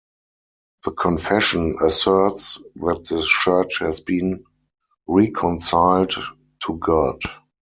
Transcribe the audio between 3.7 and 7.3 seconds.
has been reconciled to God.